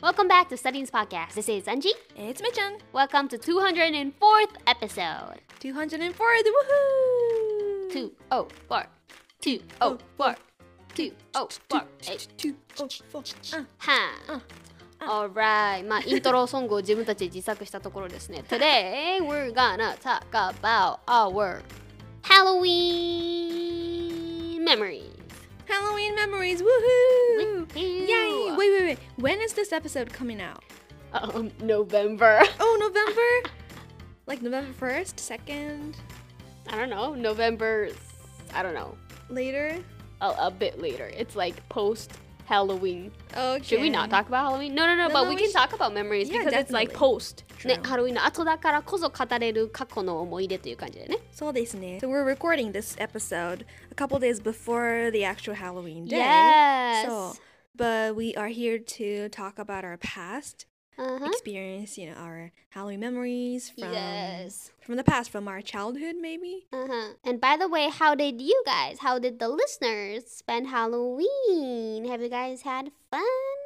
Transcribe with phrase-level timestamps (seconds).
[0.00, 1.34] Welcome back to Studyin's podcast.
[1.34, 1.90] This is Anji.
[2.14, 2.78] It's Michan.
[2.92, 5.40] Welcome to 204th episode.
[5.58, 6.14] 204.
[6.14, 7.90] woohoo!
[7.90, 8.86] 204.
[9.40, 9.98] 204.
[10.94, 11.84] 204.
[12.36, 13.66] 204.
[13.78, 14.14] Ha.
[14.28, 14.34] Uh-huh.
[14.34, 14.40] Uh-huh.
[15.00, 15.10] Uh-huh.
[15.28, 18.44] Alright, まあイントロソングを自分たちで自作したところですね。
[18.48, 21.60] Today we're gonna talk about our
[22.22, 22.68] Halloween
[24.62, 25.17] memories.
[25.68, 26.62] Halloween memories.
[26.62, 27.66] Woohoo!
[27.76, 28.54] Yay!
[28.56, 28.98] Wait, wait, wait.
[29.16, 30.64] When is this episode coming out?
[31.12, 32.42] Um, November.
[32.60, 33.50] Oh, November?
[34.26, 35.94] like November 1st, 2nd,
[36.70, 37.14] I don't know.
[37.14, 37.88] November,
[38.52, 38.94] I don't know.
[39.30, 39.78] later?
[40.20, 41.10] A, a bit later.
[41.16, 42.12] It's like post
[42.47, 43.11] Halloween.
[43.35, 43.63] Okay.
[43.63, 44.75] Should we not talk about Halloween?
[44.75, 46.53] No, no, no, No, but no, we we can should- talk about memories Yeah, because
[46.53, 47.15] it's like definitely.
[47.15, 47.43] post.
[47.57, 47.71] True.
[47.71, 51.17] ね、ハロウィンの後だからこそ語れる過去の思い出という感じでね。
[51.33, 56.17] So, So we're recording this episode a couple days before the actual Halloween day.
[56.17, 57.07] Yes.
[57.07, 57.35] So,
[57.75, 61.25] but we are here to talk about our past uh-huh.
[61.25, 64.71] experience, you know, our Halloween memories from Yes.
[64.81, 66.67] from the past, from our childhood, maybe.
[66.73, 67.13] Uh-huh.
[67.23, 71.86] And by the way, how did you guys, how did the listeners spend Halloween?
[72.08, 73.22] have you guys had fun?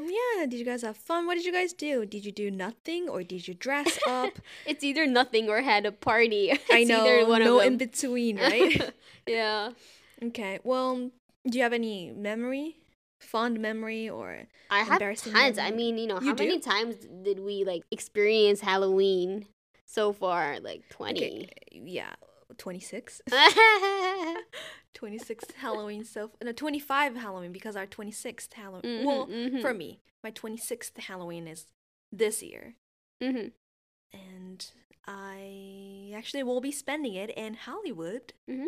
[0.00, 1.26] Yeah, did you guys have fun?
[1.26, 2.04] What did you guys do?
[2.04, 4.40] Did you do nothing or did you dress up?
[4.66, 6.52] It's either nothing or had a party.
[6.72, 8.92] I know, either one no in between, right?
[9.26, 9.70] yeah.
[10.22, 11.10] okay, well,
[11.48, 12.76] do you have any memory,
[13.20, 15.58] fond memory, or I have Embarrassing tons.
[15.58, 19.46] I mean, you know, You how many times did we like experience Halloween
[19.86, 20.58] so far?
[20.58, 21.16] Like 20.
[21.20, 22.14] okay, yeah,
[22.58, 23.22] 26?
[24.94, 29.02] 26th Halloween, so no, 25 Halloween because our 26th Halloween.
[29.02, 29.60] Mhm, well, mhm.
[29.60, 31.66] for me, my 26th Halloween is
[32.12, 32.74] this year.
[33.22, 33.52] Mhm.
[34.12, 34.70] and
[35.06, 38.32] I actually will be spending it in Hollywood.
[38.48, 38.66] Mhm.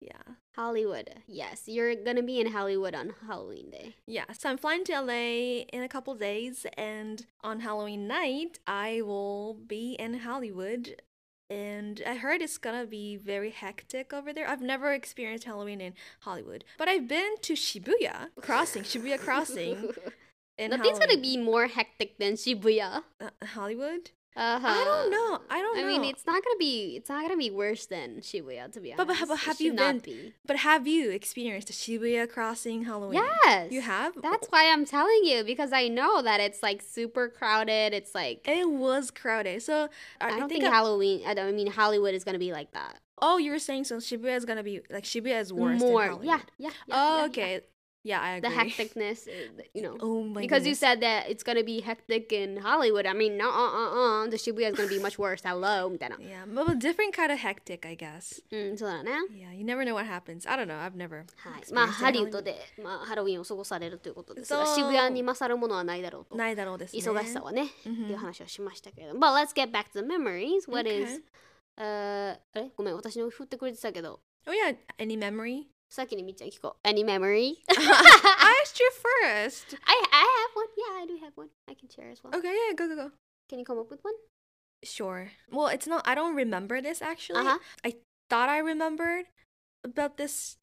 [0.00, 0.22] Yeah.
[0.56, 1.22] Hollywood.
[1.26, 3.96] Yes, you're gonna be in Hollywood on Halloween day.
[4.06, 4.24] Yeah.
[4.32, 9.54] So I'm flying to LA in a couple days, and on Halloween night, I will
[9.54, 11.02] be in Hollywood.
[11.50, 14.48] And I heard it's gonna be very hectic over there.
[14.48, 19.90] I've never experienced Halloween in Hollywood, but I've been to Shibuya Crossing, Shibuya Crossing
[20.58, 23.02] in Nothing's gonna be more hectic than Shibuya.
[23.20, 24.12] Uh, Hollywood.
[24.36, 24.66] Uh-huh.
[24.66, 25.40] I don't know.
[25.50, 25.86] I don't I know.
[25.88, 26.94] mean, it's not gonna be.
[26.96, 29.06] It's not gonna be worse than Shibuya, to be honest.
[29.08, 30.34] But- but- but have you not been- Be.
[30.46, 33.22] But have you experienced the Shibuya Crossing Halloween?
[33.44, 33.72] Yes.
[33.72, 34.14] You have?
[34.22, 37.92] That's why I'm telling you because I know that it's like super crowded.
[37.92, 39.62] It's like It was crowded.
[39.62, 39.88] So
[40.20, 41.22] I, I don't think, I- Halloween.
[41.26, 43.00] I don't I mean Hollywood is gonna be like that.
[43.22, 45.78] Oh, you were saying so Shibuya is gonna be like Shibuya is worse.
[45.80, 46.94] More, Than yeah, yeah, yeah.
[46.96, 47.52] Oh, yeah, okay.
[47.54, 47.60] Yeah,
[48.05, 48.35] I Yeah.
[48.37, 48.49] agree.
[48.49, 49.97] The hecticness, uh, you know.
[49.99, 50.79] Oh my because you goodness.
[50.79, 53.07] said that it's gonna be hectic in Hollywood.
[53.07, 55.41] I mean, no, uh, uh, uh, the Shibuya is gonna be much worse.
[55.41, 56.17] Hello, みたいな。
[56.17, 58.43] Yeah, but a different kind of hectic, I guess.
[58.51, 59.11] うん、そうだね。
[59.31, 60.47] Yeah, you never know what happens.
[60.47, 60.79] I don't know.
[60.79, 61.25] I've never.
[61.35, 61.73] はい。
[61.73, 66.35] まあ、 experienced ハ it リウ in ッドで、まあ、ハロウィンを過ごされるということですが、そう渋谷に勝るものはないだろうと。
[66.35, 67.01] ないだろうですね。
[67.01, 69.19] 忙しさはね、うんっていう話をしましたけれども。
[69.21, 70.69] But let's get back to the memories.
[70.71, 71.23] What is...
[71.23, 71.23] Okay.
[71.77, 75.63] ああれごめん、私の振ってくれてたけど、 Oh yeah, any memory?
[75.89, 76.87] 先にみっちゃん聞こう。
[76.87, 77.55] Any memory?
[77.69, 78.89] I asked you
[79.23, 79.77] first.
[79.85, 80.67] I, I have one.
[80.77, 81.49] Yeah, I do have one.
[81.69, 82.33] I can share as well.
[82.37, 83.11] Okay, yeah, go go go.
[83.49, 84.13] Can you come up with one?
[84.83, 85.31] Sure.
[85.51, 86.07] Well, it's not.
[86.07, 87.39] I don't remember this actually.
[87.39, 87.57] Uh-huh.
[87.83, 87.95] I
[88.29, 89.25] thought I remembered
[89.83, 90.57] about this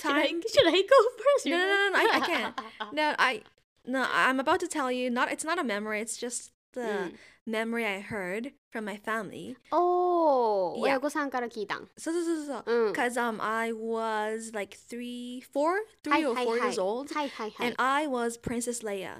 [0.00, 0.42] Should I, time.
[0.42, 1.46] should I go first?
[1.46, 2.60] No, no, no, no, I- I can't.
[2.92, 3.42] No, I
[3.86, 5.10] no, I'm about to tell you.
[5.10, 6.00] Not, it's not a memory.
[6.00, 7.14] It's just the Mm.
[7.46, 9.56] memory I heard from my family.
[9.70, 10.80] おー、 Yeah.
[10.80, 11.88] 親御さんから聞いたん。
[11.96, 12.86] So, so, so, so.
[12.88, 12.92] うん。
[12.92, 16.82] Cause um, I was like three, four, は three い or はい four はい years
[16.82, 19.14] old, はいはいはい and。I was Princess Leia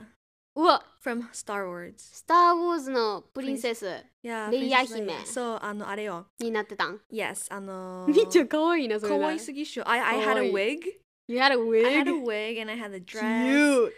[0.57, 1.95] うわ、 from Star Wars.
[1.99, 3.87] スター・ウォーズのプリンセス
[4.23, 5.13] Yeah, レイヤ Princess 姫。
[5.15, 5.19] Leia.
[5.25, 6.27] So, あのあれよ。
[6.41, 7.01] になってたん。
[7.13, 8.07] Yes, あの。
[8.09, 9.25] めっちゃ可愛いな、それな。
[9.25, 10.81] 可愛すぎっしょ I I had 可愛 a い wig.
[11.29, 11.87] You had a wig?
[11.87, 13.21] I had a wig and I had a dress.
[13.21, 13.93] Cute.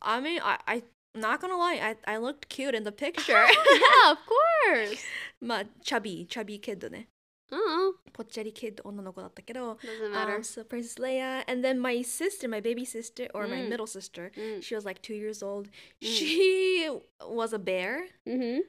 [0.00, 0.82] I mean, I I
[1.14, 1.74] not gonna lie,
[2.06, 3.32] I I looked cute in the picture.
[3.34, 4.98] yeah, of course.
[5.40, 7.08] まあ、chubby, chubby kid ね。
[7.50, 7.94] うん。
[8.14, 9.74] ぽっちゃり kid 女の子だったけど。
[9.74, 10.42] Doesn't Um, matter.
[10.42, 13.68] so Princess Leia, and then my sister, my baby sister, or my Mm.
[13.68, 14.62] middle sister, うん。
[14.62, 15.68] she was like two years old.
[16.00, 16.06] Mm.
[16.06, 16.88] She
[17.20, 18.64] was a bear うん。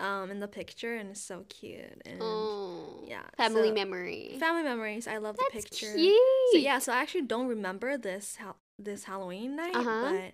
[0.00, 2.00] um, in the picture, and it's so cute.
[2.06, 3.04] And Oh.
[3.06, 4.38] yeah, Family so- memory.
[4.40, 5.06] family memories.
[5.06, 5.92] I love the That's picture.
[5.94, 6.16] cute.
[6.52, 10.10] So yeah, so I actually don't remember this ha- this Halloween night, Uh-huh.
[10.10, 10.32] but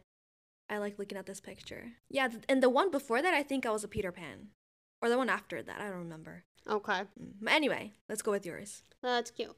[0.70, 1.94] I like looking at this picture.
[2.10, 4.50] Yeah, th- and the one before that, I think I was a Peter Pan,
[5.02, 6.44] or the one after that, I don't remember.
[6.68, 7.02] Okay.
[7.22, 7.34] Mm.
[7.42, 8.84] But anyway, let's go with yours.
[9.04, 9.56] That's cute.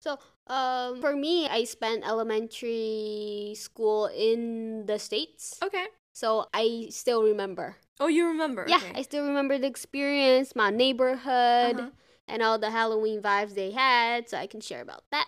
[0.00, 5.58] So, um, for me, I spent elementary school in the States.
[5.62, 5.86] Okay.
[6.12, 7.76] So I still remember.
[8.00, 8.64] Oh, you remember?
[8.68, 8.92] Yeah, okay.
[8.96, 11.90] I still remember the experience, my neighborhood, Uh-huh
[12.27, 14.29] and all the Halloween vibes they had.
[14.29, 15.27] So I can share about that.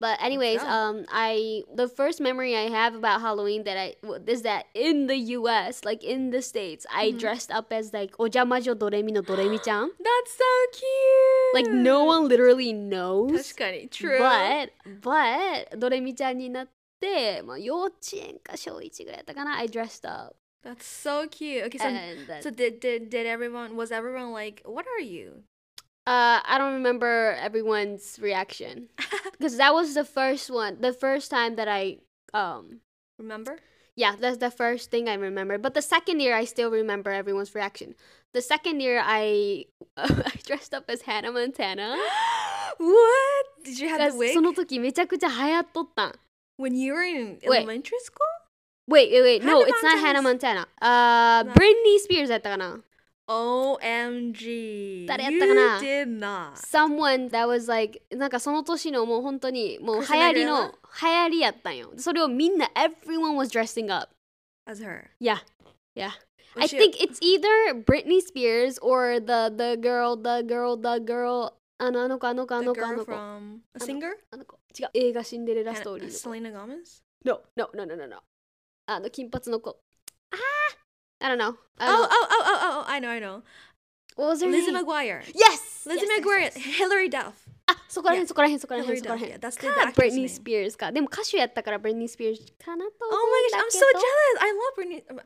[0.00, 0.68] But anyways, go.
[0.68, 5.08] um, I the first memory I have about Halloween that I w- is that in
[5.08, 7.18] the U.S., like in the states, I Mhm.
[7.18, 9.90] dressed up as like Ojamajo Doremi no Doremi chan.
[9.98, 11.54] That's so cute.
[11.54, 13.54] Like no one literally knows.
[13.54, 14.18] 確かに true.
[14.20, 16.68] But but ドレミちゃんになっ
[17.00, 21.64] て、まあ、幼稚園か小1ぐらいだったかな I dressed up That's so cute.
[21.66, 25.42] Okay, so and then, so did did did everyone was everyone like what are you?
[26.06, 28.88] uh, I don't remember everyone's reaction
[29.32, 31.98] because that was the first one the first time that I
[32.34, 32.80] um
[33.18, 33.58] Remember?
[33.96, 37.54] yeah that's the first thing I remember but the second year I still remember everyone's
[37.54, 37.94] reaction
[38.32, 39.66] the second year I
[39.96, 41.96] I dressed up as Hannah Montana
[42.78, 43.46] what?
[43.64, 46.14] Did you have the because wig その時めちゃくちゃ流行っとったん
[46.60, 47.62] when you were in Wait.
[47.62, 48.26] elementary school?
[48.88, 49.44] Wait, wait, wait.
[49.44, 51.42] No, Hannah it's not Hannah Montana's- Montana.
[51.42, 51.52] Uh, No.
[51.54, 52.80] Britney Spears だったかな
[53.29, 56.55] OMG 誰やったかな You did not.
[56.55, 61.91] Someone that was like なんかその年のもう本当にもう流行りの流行りやったんよ。
[61.97, 64.13] それをみんな everyone was dressing up.
[64.65, 65.09] As her?
[65.19, 65.37] Yeah
[65.95, 66.11] Yeah.
[66.55, 66.77] I she...
[66.77, 71.53] think it's either Britney Spears or the the girl the girl the girl.
[71.79, 73.11] あのあの子あの子あの子あの子。
[73.11, 74.11] from a singer?
[74.31, 74.59] あの子。
[74.77, 74.89] 違う。
[74.93, 77.01] 映画シンデレラストーリー Selena Gomez?
[77.25, 78.17] No no no no no no.
[78.85, 79.79] あの金髪の子。
[80.31, 80.82] ああ
[81.23, 81.55] I don't know.
[81.79, 82.07] I don't oh, know.
[82.11, 83.43] oh, oh, oh, oh, I know, I know.
[84.15, 84.85] What was her Lizzie name?
[84.85, 85.23] McGuire.
[85.33, 85.85] Yes.
[85.87, 86.41] Lizzie yes, McGuire.
[86.41, 87.33] Yes, yes, Hilary Duff.
[87.65, 88.27] Ah, あ、そこら辺、yeah.
[88.27, 89.31] そこら辺、そこら辺、そこら辺。
[89.31, 90.91] Yeah, that's the か、ブリトニー・スピアーズか。
[90.91, 92.91] でも歌手やったからブリトニー・スピアーズかなと。
[93.09, 94.41] Oh my gosh, I'm so jealous!
[94.41, 95.03] I love Britney.
[95.09, 95.21] Um,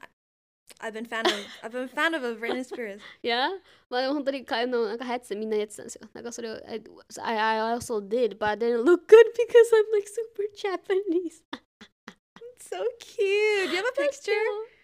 [0.79, 1.33] I've been fan of,
[1.63, 3.01] I've been fan of Britney Spears.
[3.23, 3.49] yeah?
[3.89, 6.07] まあでも本当に彼のなんか流行ってみんなやってたんですよ。
[6.13, 6.79] なんかそれを、I,
[7.39, 11.41] I also did, but I didn't look good because I'm like super Japanese.
[12.61, 13.69] so cute!
[13.69, 14.76] Do you have a picture?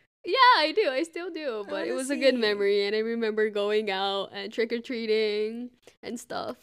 [0.52, 0.90] still- Yeah, I do.
[0.90, 1.64] I still do.
[1.68, 2.40] But it wanna was a good see.
[2.40, 5.70] memory, and I remember going out and trick or treating
[6.02, 6.56] and stuff.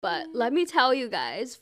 [0.00, 0.34] But Mm.
[0.34, 1.60] let me tell you guys,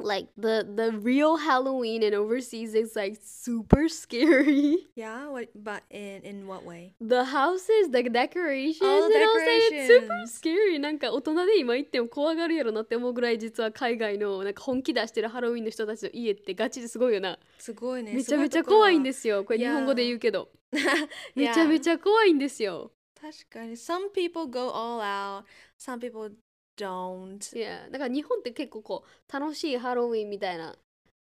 [0.00, 4.86] like the the real Halloween in overseas is like super scary.
[4.94, 5.26] Yeah.
[5.28, 5.48] What?
[5.56, 6.94] But in in what way?
[7.00, 10.30] The houses, the decorations, Oh, and all that, it's super decorations.
[10.38, 10.78] scary.
[10.78, 17.36] なんか大人で今行っても怖がるやろなって思うぐらい実は海外のなんか本気出してるハロウィンの人たちの家ってガチですごいよな。
[17.58, 18.12] すごいね。
[18.14, 19.42] めちゃめちゃ怖いんですすよ。
[19.44, 20.48] これいやー日本語で言うけど。
[21.35, 22.91] めちゃめちゃ怖いんですよ。
[23.19, 25.43] 確かに Some people go all out.
[25.79, 26.35] Some people
[26.77, 27.57] don't.
[27.57, 30.75] いや、だから日本って結構こう楽しいハロウィンみたいな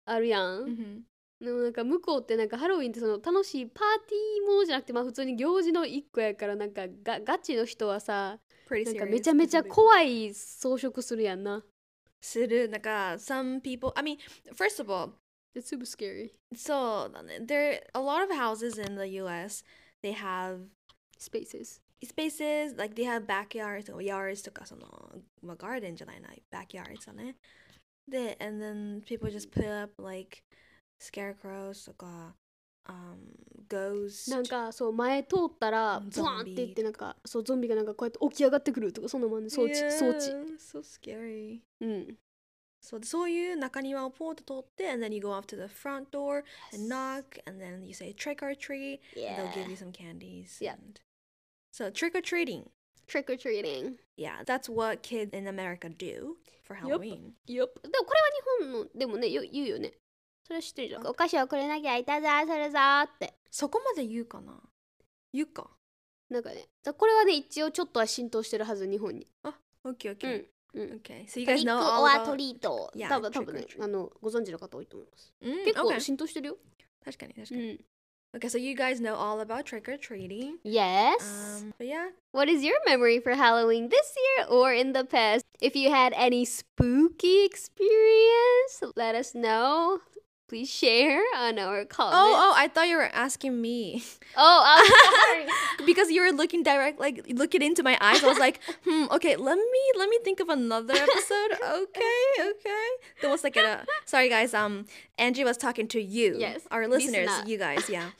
[0.04, 0.64] あるやん。
[0.64, 1.02] Mhm.
[1.38, 8.38] でもなんか向こうってなんかハロウィンってその楽しいパーティーものじゃなくてまあ普通に行事の一個やからなんかがガチの人はさ
[8.70, 11.62] なんか.めちゃめちゃ怖い装飾するやんな。
[12.22, 12.68] する。
[12.70, 13.92] なんか some people.
[13.94, 14.18] I mean,
[14.54, 15.12] first of all,
[15.56, 16.30] It's super scary.
[16.54, 17.38] そうだね。
[17.40, 19.64] There a lot of houses in the U.S.
[20.02, 20.60] They have
[21.18, 21.80] Spaces.
[22.04, 24.86] spaces like they have backyards or yards とかその
[25.42, 27.36] まあ garden じゃないな backyards だね。
[28.06, 30.42] で and then people just put up like
[31.00, 32.34] scarecrows とか
[32.86, 33.16] um
[33.68, 40.26] ghosts なんかそう前通ったらうんブワーンって言ってなんかそうゾンビがなんかこうやって起き上がってくるとかそんなもんね装置 Yeah, 装置
[40.58, 42.18] so scary うん
[42.88, 48.12] そうそういう中庭をポーッと通って and then you go off to the front door and knock and then you say
[48.14, 50.74] trick or treat and they'll give you some candies Yeah.
[50.74, 51.00] and
[51.72, 52.70] so trick or treating
[53.08, 59.92] trick or treating yeah that's what kids in America do for Halloween Yup でもこれは日本のでもねよ言うよね
[60.44, 64.52] それは知ってるじゃんお菓子をくれなきゃいたずらするぞーってそこまで言うかな
[65.32, 65.68] 言うか
[66.30, 69.26] なんかねだこれはね一応ちょっとは浸透してるはず日本に
[69.84, 72.35] OK う OK んうん OK so you ト guys リック know オ all アト about
[72.37, 73.83] リート Yeah, 多分多分 trick ね or treat.
[73.83, 76.57] あのご存知の方多いと思いますうん結構 OK 浸透してるよ
[77.03, 77.79] 確かに確かにうん
[78.33, 81.19] Okay so you guys know all about trick or treating Yes
[81.59, 85.43] um but yeah What is your memory for Halloween this year or in the past?
[85.59, 89.99] If you had any spooky experience, let us know.
[90.48, 92.10] Please share on our call.
[92.14, 94.04] oh oh I thought you were asking me
[94.36, 95.44] oh, I'm sorry.
[95.86, 99.34] because you were looking direct like looking into my eyes i was like hmm okay
[99.34, 101.50] let me let me think of another episode
[101.82, 102.86] okay okay
[103.20, 104.86] there was like a sorry guys um
[105.18, 107.48] angie was talking to you Yes, our listeners listener.
[107.50, 108.10] you guys yeah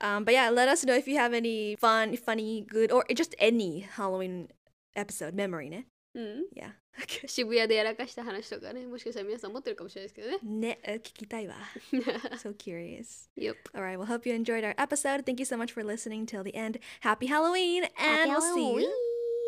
[0.00, 3.34] um but yeah let us know if you have any fun funny good or just
[3.38, 4.48] any halloween
[4.96, 5.84] episode memory ne?
[6.14, 6.72] うん、yeah
[7.25, 10.77] 渋谷でやらかした話とかね、もしかしたら皆さん持ってるかもしれないですけどね。
[10.77, 11.55] ね聞きたいわ
[12.37, 13.55] so curious yep.
[13.73, 16.43] all right well hope you enjoyed our episode thank you so much for listening till
[16.43, 18.89] the end happy halloween and Happy we'll see you Halloween.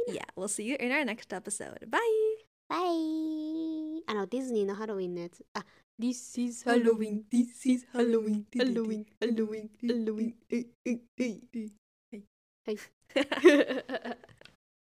[0.08, 2.00] yeah we'll see you in our next episode bye
[2.70, 5.46] バイあの、ディズニーのハロウィンのやつ。
[5.54, 5.64] あ、
[6.00, 10.92] This is Halloween, Halloween, this is Halloween, Halloween, Halloween, Halloween, えいえ
[11.26, 11.72] いえい。
[12.66, 12.78] はい。